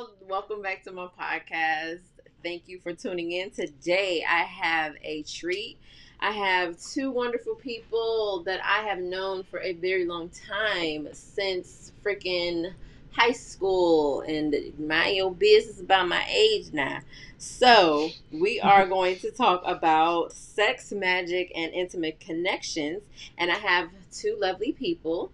[0.00, 0.10] y'all.
[0.28, 2.00] Welcome back to my podcast.
[2.42, 3.50] Thank you for tuning in.
[3.50, 5.78] Today, I have a treat.
[6.20, 11.92] I have two wonderful people that I have known for a very long time since
[12.04, 12.72] freaking
[13.12, 17.00] high school, and mind your business about my age now.
[17.38, 23.02] So, we are going to talk about sex, magic, and intimate connections.
[23.36, 25.32] And I have two lovely people.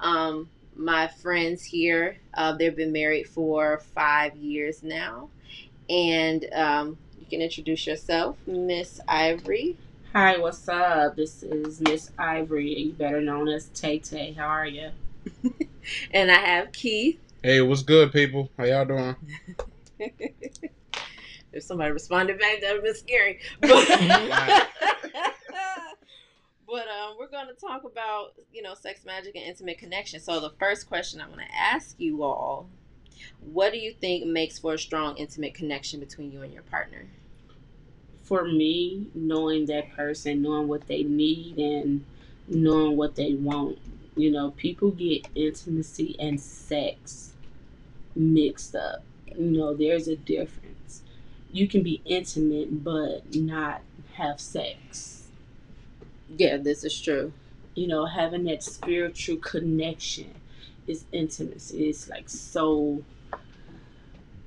[0.00, 5.28] Um, my friends here, uh, they've been married for five years now.
[5.88, 9.76] And um, you can introduce yourself, Miss Ivory.
[10.12, 11.16] Hi, what's up?
[11.16, 14.32] This is Miss Ivory, you better known as Tay Tay.
[14.32, 14.90] How are you?
[16.10, 17.20] and I have Keith.
[17.42, 18.50] Hey, what's good, people?
[18.58, 19.16] How y'all doing?
[19.98, 23.40] if somebody responded back, that would be scary.
[23.60, 23.70] But,
[26.66, 30.20] but um, we're going to talk about, you know, sex, magic, and intimate connection.
[30.20, 32.68] So the first question I want to ask you all,
[33.40, 37.06] what do you think makes for a strong, intimate connection between you and your partner?
[38.22, 42.04] For me, knowing that person, knowing what they need, and
[42.48, 43.78] knowing what they want.
[44.16, 47.34] You know, people get intimacy and sex
[48.14, 49.02] mixed up.
[49.36, 51.02] You know, there's a difference.
[51.52, 53.82] You can be intimate but not
[54.14, 55.15] have sex.
[56.28, 57.32] Yeah, this is true.
[57.74, 60.34] You know, having that spiritual connection
[60.86, 61.88] is intimacy.
[61.88, 63.02] It's like so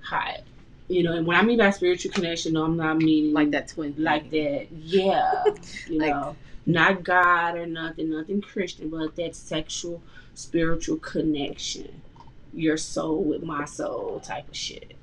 [0.02, 0.42] hot.
[0.88, 3.68] You know, and when I mean by spiritual connection, no, I'm not meaning Like that
[3.68, 3.94] twin.
[3.98, 4.68] like that.
[4.72, 5.44] Yeah,
[5.88, 6.36] you Like- know,
[6.66, 10.02] not God or nothing, nothing Christian, but that sexual,
[10.34, 12.02] spiritual connection,
[12.54, 14.94] your soul with my soul type of shit.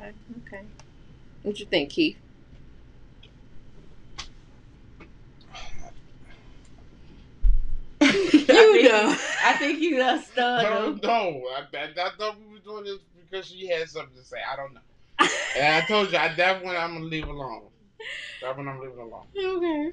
[0.00, 0.12] Okay,
[0.46, 0.62] okay.
[1.42, 2.16] What you think, Keith?
[8.00, 9.16] I You think, know.
[9.44, 11.42] I think you done I stunned don't know.
[11.54, 12.98] I, I, I thought we were doing this
[13.30, 14.38] because she had something to say.
[14.50, 14.80] I don't know.
[15.56, 17.64] And I told you, I, that one I'm gonna leave alone.
[18.40, 19.26] That one I'm leaving alone.
[19.36, 19.92] Okay.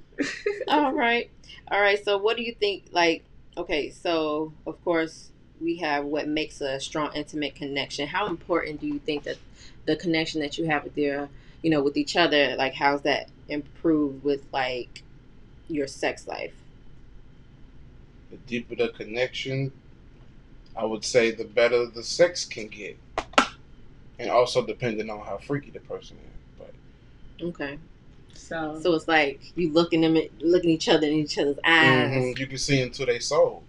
[0.67, 1.29] All right.
[1.69, 2.03] All right.
[2.03, 2.85] So, what do you think?
[2.91, 3.25] Like,
[3.57, 8.07] okay, so of course, we have what makes a strong, intimate connection.
[8.07, 9.37] How important do you think that
[9.85, 11.29] the connection that you have with your,
[11.61, 15.03] you know, with each other, like, how's that improved with like
[15.67, 16.53] your sex life?
[18.35, 19.71] The deeper the connection,
[20.75, 22.97] I would say the better the sex can get.
[24.19, 26.57] And also depending on how freaky the person is.
[26.59, 27.77] But Okay.
[28.33, 32.11] So, So it's like you looking them, looking each other in each other's eyes.
[32.11, 33.63] mhm, you can see into their soul.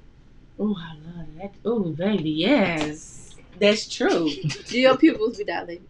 [0.58, 1.54] oh, I love that.
[1.64, 4.30] Oh, baby, yes, that's true.
[4.66, 5.86] Do your pupils be dilated?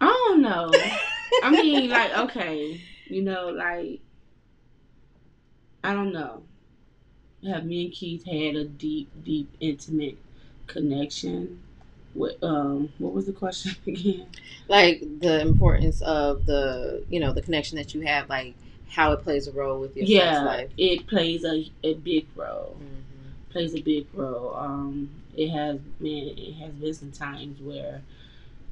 [0.00, 0.70] I don't know.
[1.42, 4.00] I mean, like, okay, you know, like,
[5.82, 6.44] I don't know.
[7.46, 10.16] Have me and Keith had a deep, deep, intimate
[10.66, 11.62] connection?
[12.14, 14.26] What um, what was the question again?
[14.68, 18.54] like the importance of the you know the connection that you have like
[18.88, 22.26] how it plays a role with your sex yeah, life it plays a a big
[22.36, 22.76] role.
[22.80, 23.52] Mhm.
[23.52, 24.54] Plays a big role.
[24.56, 28.00] Um, it has been it has been some times where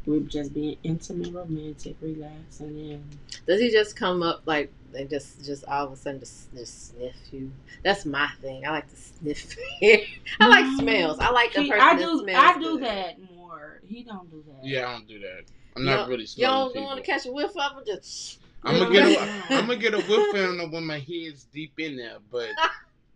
[0.06, 2.92] we're just being intimate, romantic, relaxing.
[2.92, 6.52] and does he just come up like and just just all of a sudden just,
[6.54, 7.50] just sniff you
[7.82, 10.76] that's my thing i like to sniff i like No.
[10.78, 12.82] smells i like the He- person I that do smells I do good.
[12.84, 13.80] that more.
[13.86, 14.64] He don't do that.
[14.66, 15.42] Yeah, I don't do that.
[15.76, 17.86] I'm You not don't- really you smelling don't want to catch a whiff of it
[17.86, 19.20] just I'm gonna get a,
[19.54, 22.48] I'm gonna get a whiff in it when my head's deep in there, but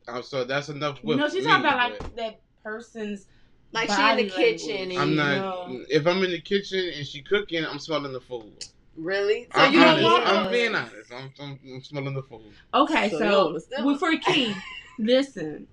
[0.08, 1.18] uh, so that's enough whiff.
[1.18, 3.26] no, she's me, talking about but- like that person's
[3.72, 5.36] like she in the body kitchen and I'm not.
[5.68, 5.84] know.
[5.88, 8.64] If I'm in the kitchen and she cooking, I'm smelling the food.
[8.96, 11.12] Really so I'm you don't want I'm being honest.
[11.12, 12.42] I'm, I'm, I'm smelling the food.
[12.74, 14.56] Okay, So so, you don't wanna still- well, for Keith,
[14.98, 15.66] listen.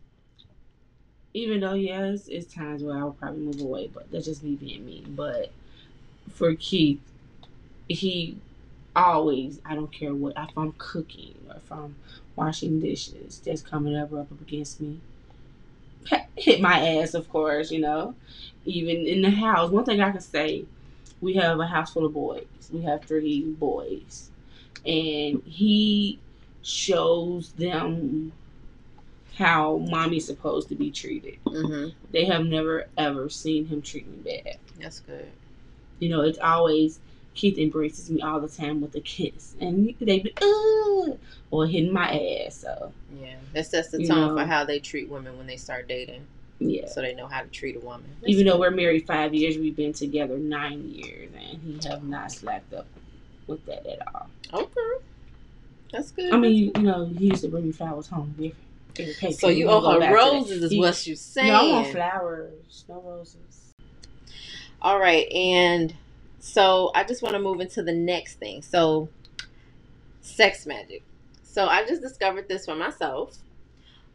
[1.34, 4.56] Even though yes, it's times where I will probably move away, but that's just me
[4.56, 5.04] being me.
[5.08, 5.52] But
[6.30, 7.02] for Keith,
[7.88, 8.38] he
[8.96, 11.96] always I don't care what if I'm cooking or if I'm
[12.36, 15.00] washing dishes, that's coming up up against me.
[16.36, 18.16] Hit my ass, of course, you know.
[18.66, 20.66] Even in the house, one thing I can say,
[21.24, 22.44] we have a house full of boys.
[22.72, 24.30] We have three boys,
[24.86, 26.20] and he
[26.62, 28.34] shows them
[29.36, 31.38] how mommy's supposed to be treated.
[31.46, 31.94] Mhm.
[32.12, 34.58] They have never ever seen him treat me bad.
[34.80, 35.28] that's good
[36.00, 37.00] You know, it's always
[37.36, 41.16] Keith embraces me all the time with a kiss, and they be uh,
[41.50, 42.10] or hitting my
[42.46, 42.58] ass.
[42.58, 42.92] So
[43.22, 44.36] yeah that sets the You tone know.
[44.42, 46.28] for how they treat women when they start dating
[46.60, 46.88] yeah.
[46.88, 49.58] so they know how to treat a woman That's Even though we're married five years,
[49.58, 52.88] we've been together nine years, and he have not slacked up
[53.48, 54.30] with that at all.
[54.54, 55.04] okay
[55.92, 58.56] that's good I mean, you know, he used to bring me flowers home every,
[58.98, 60.16] every So you owe her back to that.
[60.16, 61.48] roses, is He- what you saying?
[61.48, 63.74] No, I want flowers, no roses.
[64.82, 65.96] All right, and
[66.40, 68.62] so I just want to move into the next thing.
[68.64, 69.10] So,
[70.22, 71.04] sex magic.
[71.44, 73.38] So I just discovered this for myself,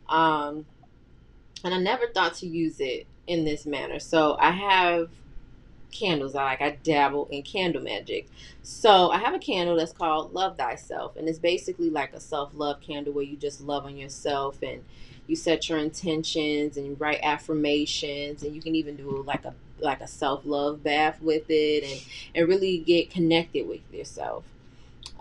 [0.08, 0.66] um,
[1.64, 3.98] and I never thought to use it in this manner.
[3.98, 5.10] So I have
[5.90, 6.34] candles.
[6.34, 8.28] I like I dabble in candle magic.
[8.62, 12.50] So I have a candle that's called Love Thyself, and it's basically like a self
[12.54, 14.84] love candle where you just love on yourself and
[15.26, 19.54] you set your intentions and you write affirmations, and you can even do like a
[19.80, 22.02] like a self love bath with it, and
[22.34, 24.44] and really get connected with yourself.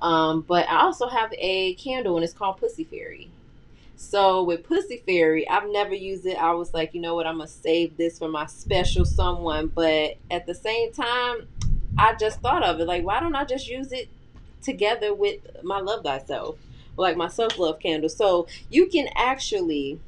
[0.01, 3.29] Um, but I also have a candle, and it's called Pussy Fairy.
[3.99, 6.37] So with Pussy Fairy, I've never used it.
[6.37, 9.71] I was like, you know what, I'm gonna save this for my special someone.
[9.73, 11.47] But at the same time,
[11.97, 14.07] I just thought of it like, why don't I just use it
[14.61, 16.57] together with my Love Thyself,
[16.95, 18.07] like my self love candle?
[18.07, 19.99] So you can actually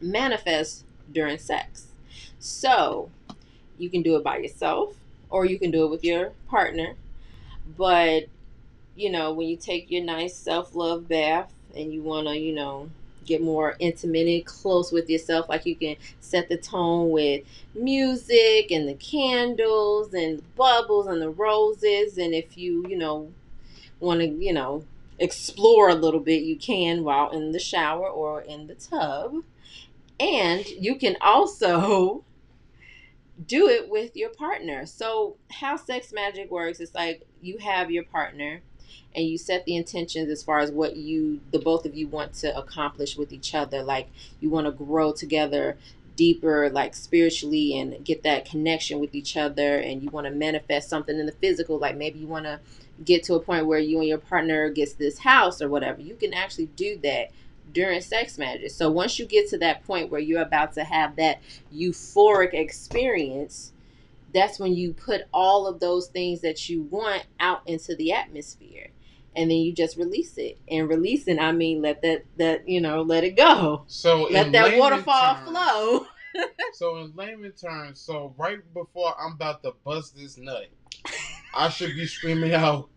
[0.00, 1.86] manifest during sex.
[2.40, 3.10] So
[3.78, 4.96] you can do it by yourself,
[5.30, 6.94] or you can do it with your partner.
[7.78, 8.24] But
[8.96, 12.52] you know, when you take your nice self love bath and you want to, you
[12.52, 12.90] know,
[13.24, 15.48] get more intimate and close with yourself.
[15.48, 17.44] Like you can set the tone with
[17.74, 22.18] music and the candles and the bubbles and the roses.
[22.18, 23.32] And if you, you know,
[24.00, 24.84] want to, you know,
[25.18, 29.42] explore a little bit, you can while in the shower or in the tub.
[30.20, 32.24] And you can also
[33.46, 34.86] do it with your partner.
[34.86, 38.62] So, how sex magic works is like you have your partner
[39.14, 42.34] and you set the intentions as far as what you the both of you want
[42.34, 43.82] to accomplish with each other.
[43.82, 44.08] Like
[44.40, 45.76] you want to grow together
[46.16, 50.88] deeper like spiritually and get that connection with each other and you want to manifest
[50.88, 51.78] something in the physical.
[51.78, 52.60] Like maybe you want to
[53.04, 56.00] get to a point where you and your partner gets this house or whatever.
[56.00, 57.30] You can actually do that
[57.72, 61.16] during sex magic so once you get to that point where you're about to have
[61.16, 61.40] that
[61.74, 63.72] euphoric experience
[64.34, 68.90] that's when you put all of those things that you want out into the atmosphere.
[69.36, 70.58] And then you just release it.
[70.68, 73.84] And releasing i mean let that that you know let it go.
[73.86, 76.06] So let that waterfall terms- flow.
[76.72, 80.66] So in layman terms, so right before I'm about to bust this nut,
[81.56, 82.88] I should be screaming out,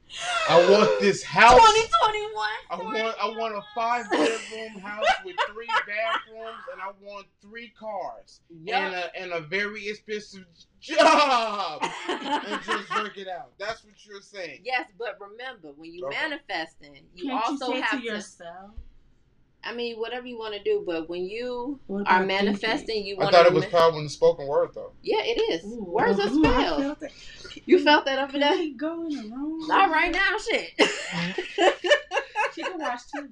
[0.49, 1.53] "I want this house!
[1.59, 7.27] 2021 I want I want a five bedroom house with three bathrooms, and I want
[7.41, 10.45] three cars and a and a very expensive
[10.81, 13.57] job, and just work it out.
[13.57, 14.61] That's what you're saying.
[14.63, 16.17] yes but remember when you Okay.
[16.29, 18.71] manifesting you Can't also you say have to to yourself?
[19.67, 23.31] I mean whatever you want to do but when you What are manifesting you want
[23.31, 24.93] to I want thought it was power in the spoken word though.
[25.03, 25.65] yeah it is?
[25.65, 27.11] Ooh, words are uh-huh, ooh, spells felt
[27.65, 29.67] you felt that over Can there we go in the room?
[29.67, 30.71] not right now shit
[32.55, 33.29] She can watch TV.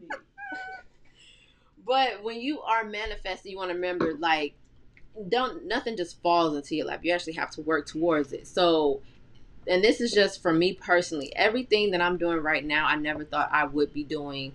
[1.83, 4.53] But when you are manifesting, you want to remember like
[5.29, 6.99] don't nothing just falls into your lap.
[7.03, 8.47] You actually have to work towards it.
[8.47, 9.01] So
[9.67, 11.33] and this is just for me personally.
[11.35, 14.53] Everything that I'm doing right now, I never thought I would be doing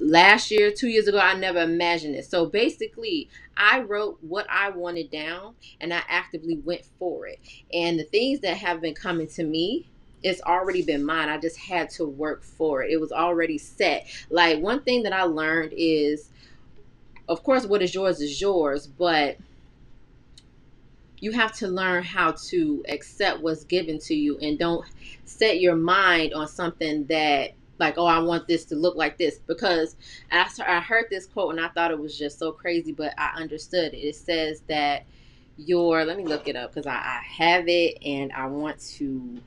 [0.00, 1.18] last year, 2 years ago.
[1.18, 2.24] I never imagined it.
[2.24, 7.38] So basically, I wrote what I wanted down and I actively went for it.
[7.72, 9.86] And the things that have been coming to me
[10.22, 11.28] it's already been mine.
[11.28, 12.90] I just had to work for it.
[12.90, 14.06] It was already set.
[14.28, 16.28] Like one thing that I learned is
[17.28, 19.38] of course what is yours is yours, but
[21.18, 24.84] you have to learn how to accept what's given to you and don't
[25.24, 29.40] set your mind on something that like oh i want this to look like this.
[29.46, 29.96] Because
[30.30, 33.32] I, I heard this quote and i thought it was just so crazy but i
[33.36, 33.98] understood it.
[33.98, 35.06] It says that
[35.58, 39.40] your let me look it up because I, I have it and i want to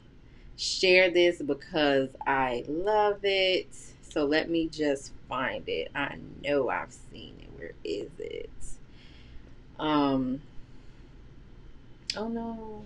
[0.58, 3.75] share this because i love it.
[4.02, 5.90] So let me just find it.
[5.96, 7.50] I know i've seen it.
[7.58, 8.50] Where is it?
[9.80, 10.42] Um
[12.16, 12.84] Oh no.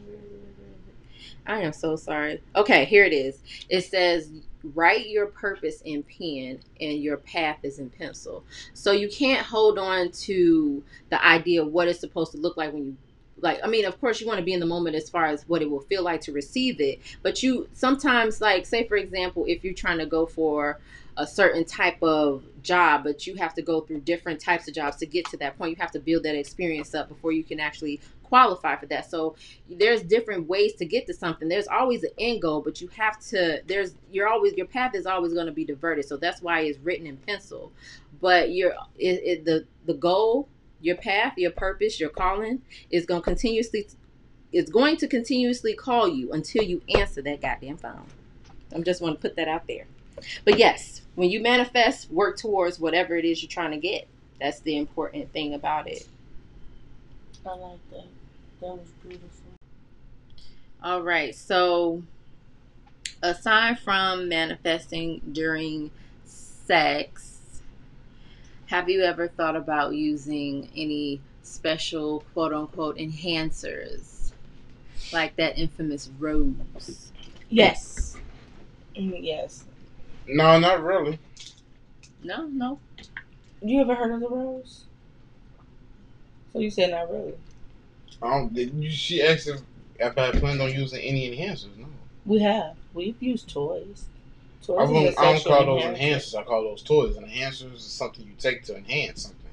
[1.46, 2.42] I am so sorry.
[2.56, 3.40] Okay, here it is.
[3.70, 4.32] It says
[4.64, 8.44] write your purpose in pen and your path is in pencil.
[8.74, 12.74] So you can't hold on to the idea of what it's supposed to look like
[12.74, 12.98] when you
[13.40, 15.48] like I mean of course you want to be in the moment as far as
[15.48, 19.46] what it will feel like to receive it, but you sometimes like say for example
[19.48, 20.80] if you're trying to go for
[21.18, 24.98] a certain type of job, but you have to go through different types of jobs
[24.98, 25.72] to get to that point.
[25.72, 29.10] You have to build that experience up before you can actually qualify for that.
[29.10, 29.36] So
[29.70, 31.48] there's different ways to get to something.
[31.48, 35.06] There's always an end goal, but you have to there's you're always your path is
[35.06, 36.06] always going to be diverted.
[36.06, 37.72] So that's why it's written in pencil.
[38.22, 40.50] But your it, it, the the goal,
[40.82, 43.88] your path, your purpose, your calling is going to continuously
[44.52, 48.06] it's going to continuously call you until you answer that goddamn phone.
[48.74, 49.86] I'm just want to put that out there.
[50.46, 54.08] But yes, when you manifest, work towards whatever it is you're trying to get.
[54.40, 56.08] That's the important thing about it.
[57.46, 58.06] I like that.
[58.62, 59.30] That was beautiful.
[60.84, 61.34] All right.
[61.36, 62.04] So,
[63.22, 65.92] aside from manifesting during
[66.26, 67.62] sex,
[68.68, 74.32] have you ever thought about using any special quote unquote enhancers
[75.14, 77.12] like that infamous rose?
[77.50, 78.18] Yes.
[78.96, 79.64] Mm, Yes.
[80.28, 81.20] No, not really.
[82.22, 82.80] No, no.
[83.62, 84.87] You ever heard of the rose?
[86.58, 87.36] So you said not really.
[88.20, 88.92] I don't.
[88.92, 89.62] She asked if,
[90.00, 91.78] if I planned on using any enhancers.
[91.78, 91.86] No,
[92.26, 92.76] We have.
[92.96, 94.08] We've used toys.
[94.64, 96.36] Toys I don't, I don't call those enhancers.
[96.36, 97.16] I call those toys.
[97.16, 99.52] Enhancers is something you take to enhance something.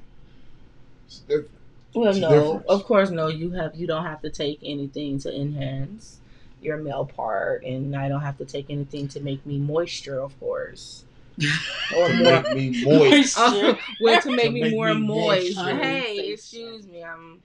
[1.05, 1.51] It's different.
[1.93, 2.65] Well, It's no, different.
[2.65, 3.27] of course, no.
[3.27, 6.19] You have you don't have to take anything to enhance
[6.59, 10.37] your male part, and I don't have to take anything to make me moisture, of
[10.39, 11.05] course,
[11.95, 12.41] or To more.
[12.43, 13.37] make me moist.
[13.37, 15.55] Uh, well, to make To me make more me moist.
[15.57, 15.75] moisture.
[15.75, 17.41] Hey, excuse me, I'm,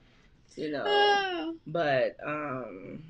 [0.55, 3.03] you know, Ah, but um,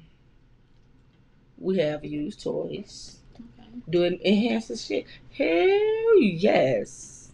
[1.57, 3.17] we have used toys.
[3.35, 3.69] okay.
[3.89, 5.05] Do it enhance the shit?
[5.37, 7.31] Hell yes.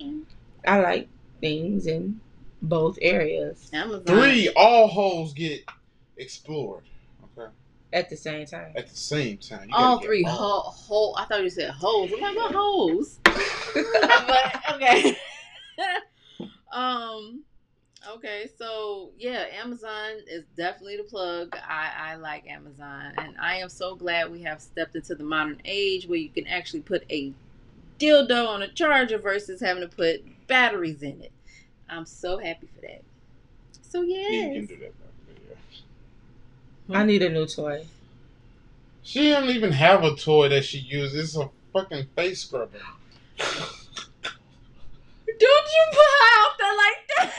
[0.00, 0.16] Okay.
[0.66, 1.08] I like
[1.40, 2.20] things in
[2.62, 4.04] both areas Amazon.
[4.06, 5.62] Three, all holes get
[6.16, 6.82] explored.
[7.92, 8.72] Okay, at the same time.
[8.76, 9.68] at the same time.
[9.72, 10.30] All three all.
[10.30, 11.16] whole, whole.
[11.18, 12.10] I thought you said holes.
[12.14, 13.20] I'm like, what holes?
[13.24, 15.16] but okay.
[16.72, 17.42] um.
[18.08, 21.56] Okay, so yeah, Amazon is definitely the plug.
[21.68, 25.60] I, I like Amazon, and I am so glad we have stepped into the modern
[25.64, 27.32] age where you can actually put a
[27.98, 31.32] dildo on a charger versus having to put batteries in it.
[31.88, 33.02] I'm so happy for that.
[33.82, 34.94] So Yeah, you yes, can do that.
[36.88, 37.00] Yeah.
[37.00, 37.84] I need a new toy.
[39.02, 41.36] She don't even have a toy that she uses.
[41.36, 42.78] It's a fucking face scrubber.
[43.38, 43.48] don't
[45.38, 47.32] you put her out there like that?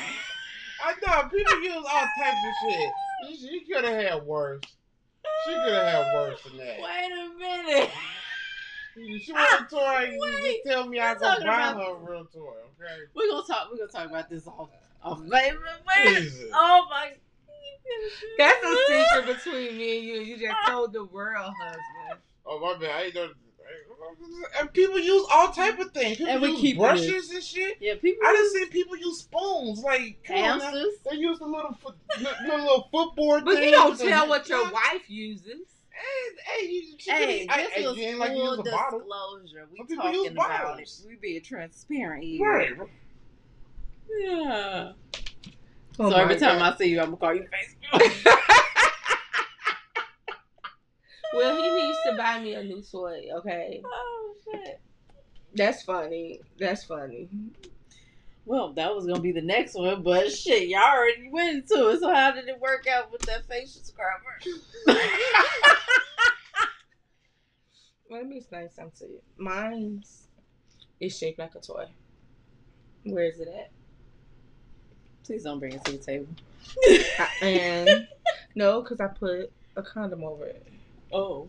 [0.83, 2.89] I know people use all types of shit.
[3.27, 4.61] She, she could have had worse.
[5.45, 6.77] She could have had worse than that.
[6.79, 7.89] Wait a minute.
[9.23, 9.77] She want a toy.
[9.79, 12.53] Ah, you Wait, just tell me I we're go buy about- her a real toy.
[12.81, 12.95] Okay.
[13.15, 13.69] We're gonna talk.
[13.71, 14.69] We're gonna talk about this off.
[15.03, 15.53] off wait, wait,
[16.05, 16.15] wait.
[16.23, 16.49] Jesus.
[16.53, 17.11] Oh my.
[18.37, 18.69] That's a
[19.17, 20.13] secret between me and you.
[20.21, 22.21] You just told the world, husband.
[22.45, 22.95] Oh my bad.
[22.95, 23.29] I ain't know.
[24.59, 26.17] And people use all type of things.
[26.17, 26.79] People And we use keep it.
[26.79, 27.77] brushes and shit.
[27.81, 28.25] Yeah, people.
[28.25, 29.79] I done seen people use spoons.
[29.83, 30.65] Like, come on now.
[30.65, 30.93] hamsters.
[31.09, 33.43] They use the little foot, the, the little footboard.
[33.43, 34.71] But you don't tell what your Yeah.
[34.71, 35.67] wife uses.
[35.91, 38.67] Hey, hey, you, she Hey, really- this hey, was you ain't like you full use
[38.67, 38.99] a bottle.
[38.99, 39.67] disclosure.
[39.71, 40.89] We Some talking about it.
[41.07, 42.49] We being transparent here.
[42.49, 42.71] Right.
[44.19, 44.91] Yeah.
[45.99, 46.73] Oh so my every time God.
[46.73, 48.23] I see you, I'm gonna call you face.
[51.37, 53.27] well, he needs to buy me a new toy.
[53.37, 54.79] Okay, oh shit.
[55.53, 56.41] that's funny.
[56.57, 57.29] That's funny.
[58.45, 61.99] Well, that was gonna be the next one, but shit, y'all already went into it.
[61.99, 64.39] So how did it work out with that facial scrubber?
[68.09, 69.21] Let me explain something to you.
[69.37, 70.27] Mine's
[70.99, 71.87] is shaped like a toy.
[73.03, 73.71] Where is it at?
[75.25, 76.27] Please don't bring it to the table.
[76.87, 78.07] I, and
[78.55, 80.65] no, because I put a condom over it.
[81.11, 81.47] Oh.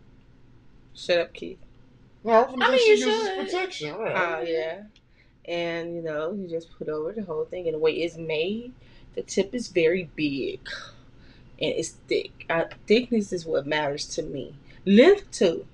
[0.95, 1.59] Shut up, Keith.
[2.25, 3.47] No, I, was gonna I say mean, she you uses should.
[3.47, 4.15] protection, right?
[4.17, 4.83] Oh yeah.
[5.45, 8.73] And you know, you just put over the whole thing, and the way it's made,
[9.15, 10.61] the tip is very big,
[11.61, 12.45] and it's thick.
[12.51, 14.55] Uh, thickness is what matters to me.
[14.85, 15.67] Length too,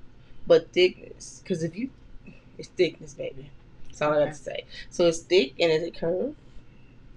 [0.46, 1.90] but thickness, because if you,
[2.58, 3.50] it's thickness, baby.
[3.88, 4.24] That's all I Okay.
[4.26, 4.64] have to say.
[4.90, 6.34] So it's thick and it's a curve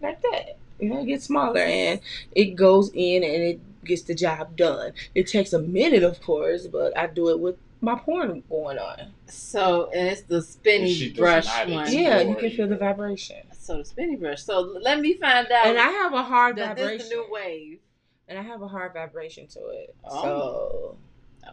[0.02, 0.58] like that.
[0.80, 2.00] You know, it gets smaller and
[2.34, 4.92] it goes in and it gets the job done.
[5.16, 9.14] It takes a minute, of course, but I do it with my porn going on.
[9.28, 11.92] So and it's the spinny brush one.
[11.92, 13.44] Yeah, you can feel the vibration.
[13.52, 14.44] So the spinny brush.
[14.44, 15.68] So let me find out.
[15.68, 17.10] And I have a hard that this vibration.
[17.10, 17.80] the new wave.
[18.28, 19.96] and I have a hard vibration to it.
[20.06, 20.22] Oh.
[20.22, 20.98] So,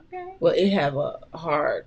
[0.09, 0.35] Okay.
[0.41, 1.87] well, it have a hard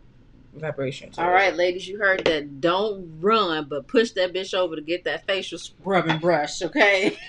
[0.59, 1.31] vibration All it.
[1.31, 2.61] right, ladies, you heard that.
[2.61, 6.61] Don't run, but push that bitch over to get that facial scrubbing brush.
[6.61, 7.17] Okay.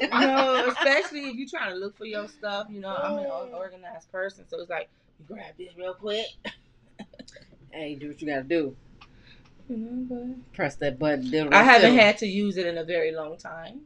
[0.00, 2.68] You know, especially if you're trying to look for your stuff.
[2.70, 4.88] You know, I'm an organized person, so it's like
[5.18, 6.26] you grab this real quick.
[7.72, 8.76] hey, do what you gotta do.
[9.68, 11.52] You know, Press that button.
[11.52, 12.00] I haven't still.
[12.04, 13.80] had to use it in a very long time.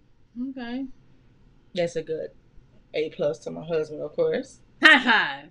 [0.51, 0.87] Okay.
[1.75, 2.31] That's a good
[2.95, 4.61] A plus to my husband, of course.
[4.83, 5.43] Ha ha.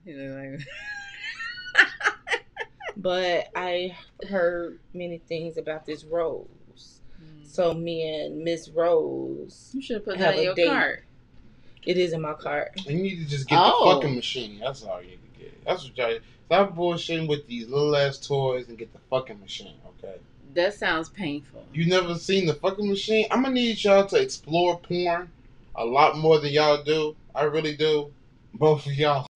[2.97, 3.95] You know, like- But I
[4.27, 6.47] heard many things about this Rose.
[7.23, 7.47] Mm.
[7.47, 10.67] So me and Miss Rose, You should put that in a your date.
[10.67, 11.03] cart.
[11.85, 12.71] it is in my cart.
[12.85, 13.87] You need to just get Oh.
[13.95, 14.59] the fucking machine.
[14.59, 15.63] That's all you need to get.
[15.65, 16.19] That's what y'all.
[16.47, 19.75] Stop bullshitting with these little ass toys and get the fucking machine.
[20.03, 20.15] Okay.
[20.53, 21.63] That sounds painful.
[21.73, 23.25] You never seen the fucking machine?
[23.31, 25.29] I'm gonna need y'all to explore porn
[25.75, 27.15] a lot more than y'all do.
[27.35, 28.11] I really do.
[28.53, 29.27] Both of y'all.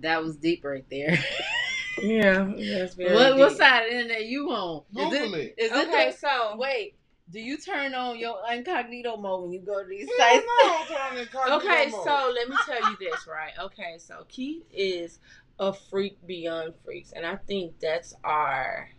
[0.00, 1.18] That was deep right there.
[2.02, 4.82] Yeah, what what side of the internet you on?
[4.96, 5.54] Is it, it.
[5.58, 6.94] is it Okay, the- so wait?
[7.30, 10.46] Do you turn on your incognito mode when you go to these Hell sites?
[10.62, 12.04] no, I'm trying to Okay, mode.
[12.04, 13.52] so let me tell you this, right?
[13.58, 15.20] Okay, so Keith is
[15.58, 18.90] a freak beyond freaks, and I think that's our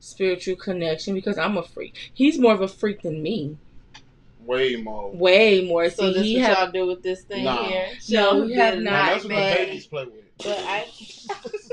[0.00, 2.10] spiritual connection because I'm a freak.
[2.12, 3.56] He's more of a freak than me,
[4.44, 5.10] way more.
[5.10, 5.88] way more.
[5.88, 7.64] So See, this he what have y'all do with this thing Nah.
[7.64, 7.88] here?
[8.10, 8.84] No, Show we have business.
[8.84, 10.23] Now, not, that's what the but- babies play with.
[10.38, 10.86] But I,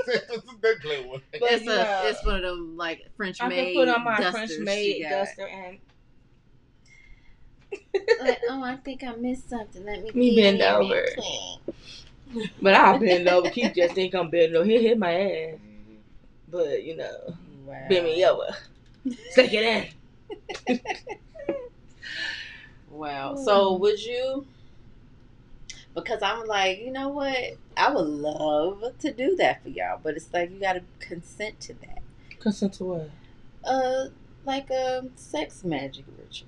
[0.05, 1.21] That's what they play with.
[1.31, 2.07] But it's a, yeah.
[2.09, 5.05] it's one of them like French I made can put on my French she maid
[5.09, 5.77] duster and
[8.21, 9.85] like, oh, I think I missed something.
[9.85, 11.05] Let me, Me bend in and over.
[11.15, 11.59] clean.
[12.61, 13.49] but I'll bend over.
[13.49, 14.65] Keith just think I'm bending over.
[14.65, 15.97] He'll hit my ass, Mhm.
[16.47, 17.87] but you know, Wow.
[17.89, 18.55] bend me over.
[19.31, 19.63] Stick it
[20.67, 20.79] in.
[22.89, 23.35] Wow.
[23.35, 24.45] So would you?
[25.93, 27.57] Because I'm like, you know what?
[27.75, 31.59] I would love to do that for y'all, but it's like you got to consent
[31.61, 31.99] to that.
[32.39, 33.09] Consent to what?
[33.63, 34.05] Uh,
[34.45, 36.47] like a sex magic ritual.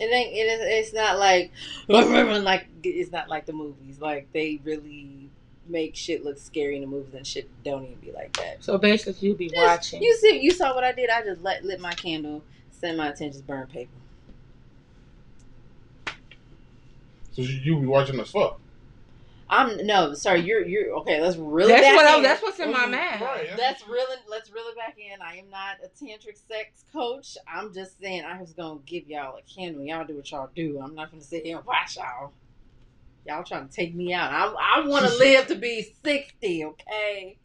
[0.00, 0.34] It ain't.
[0.34, 0.86] It is.
[0.86, 1.52] It's not like
[1.88, 4.00] like it's not like the movies.
[4.00, 5.28] Like they really
[5.68, 8.64] make shit look scary in the movies, and shit don't even be like that.
[8.64, 10.02] So basically, you'll be Just- watching.
[10.02, 11.10] You see, you saw what I did.
[11.10, 13.90] I just let lit my candle, send my attention, burn paper.
[17.32, 18.60] So you, you be watching us fuck.
[19.48, 20.40] I'm no, sorry.
[20.42, 21.20] You're you're okay.
[21.20, 21.72] Let's really.
[21.72, 22.22] that's back what I, in.
[22.22, 23.20] that's what's in my Right, mind.
[23.20, 25.20] that's- Let's really let's reel it back in.
[25.20, 27.36] I am not a tantric sex coach.
[27.52, 29.82] I'm just saying I was gonna give y'all a candle.
[29.82, 30.80] Y'all do what y'all do.
[30.80, 32.32] I'm not gonna sit here and watch y'all.
[33.26, 34.32] Y'all trying to take me out.
[34.32, 36.64] I I want to live to be sixty.
[36.64, 37.36] Okay.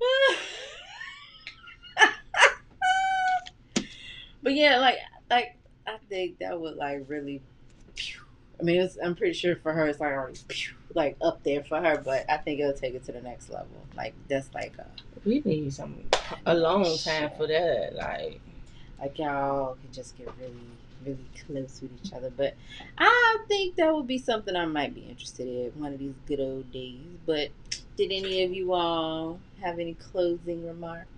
[4.42, 4.96] but yeah, like
[5.28, 7.42] like I think that would like really.
[7.96, 8.20] phew.
[8.60, 10.38] I mean, it's, I'm pretty sure for her it's like already
[10.94, 13.86] like up there for her, but I think it'll take it to the next level.
[13.96, 14.86] Like that's like a
[15.24, 16.04] We need some
[16.44, 17.94] a alone time for that.
[17.94, 18.40] Like,
[19.00, 20.54] like y'all can just get really
[21.04, 22.54] really close with each other but
[22.98, 26.40] i think that would be something i might be interested in one of these good
[26.40, 27.48] old days but
[27.96, 31.08] did any of you all have any closing remarks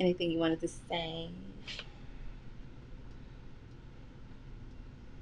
[0.00, 1.28] anything you wanted to say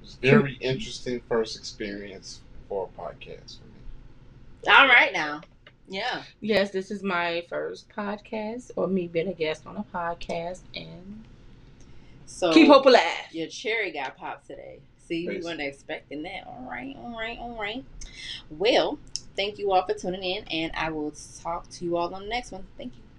[0.11, 4.73] was very interesting first experience for a podcast for me.
[4.75, 5.41] all right now.
[5.87, 6.23] Yeah.
[6.39, 11.25] Yes, this is my first podcast, or me being a guest on a podcast, and
[12.25, 13.03] so keep hope alive.
[13.31, 14.79] your cherry got popped today.
[14.97, 16.47] See you weren't expecting that.
[16.47, 17.83] All right all right all right.
[18.49, 18.99] Well
[19.35, 22.29] thank you all for tuning in and i will talk to you all on the
[22.29, 22.67] next one.
[22.77, 23.03] Thank you